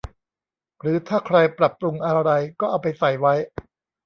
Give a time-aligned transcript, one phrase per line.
[0.79, 3.33] หรือถ้าใครปรับปรุงอะไร ก็เอาไปใส่ไว้